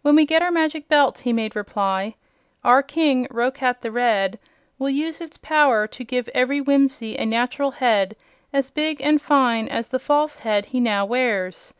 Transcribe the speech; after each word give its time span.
"When 0.00 0.16
we 0.16 0.24
get 0.24 0.40
our 0.40 0.50
Magic 0.50 0.88
Belt," 0.88 1.18
he 1.18 1.32
made 1.34 1.54
reply, 1.54 2.14
"our 2.64 2.82
King, 2.82 3.26
Roquat 3.30 3.82
the 3.82 3.92
Red, 3.92 4.38
will 4.78 4.88
use 4.88 5.20
its 5.20 5.36
power 5.36 5.86
to 5.86 6.04
give 6.04 6.26
every 6.32 6.58
Whimsie 6.58 7.18
a 7.18 7.26
natural 7.26 7.72
head 7.72 8.16
as 8.50 8.70
big 8.70 8.98
and 9.02 9.20
fine 9.20 9.68
as 9.68 9.88
the 9.90 9.98
false 9.98 10.38
head 10.38 10.64
he 10.72 10.80
now 10.80 11.04
wears. 11.04 11.74